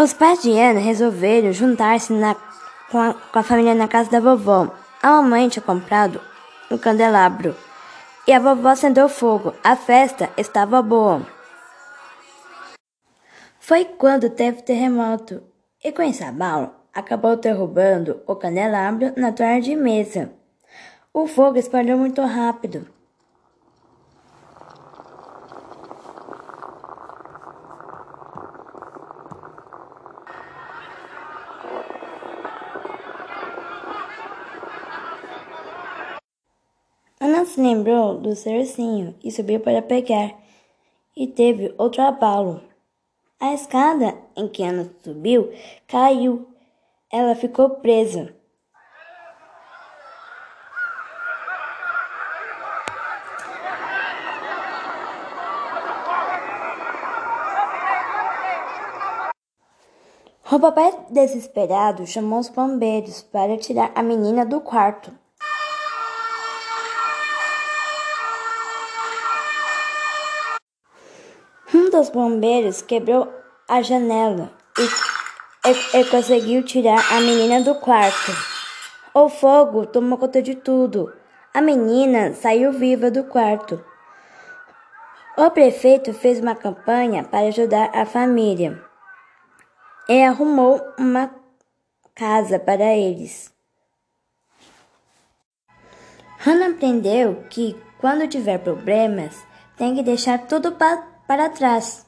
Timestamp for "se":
37.58-37.60